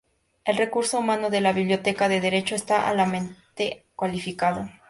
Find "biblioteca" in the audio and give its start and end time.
1.53-2.09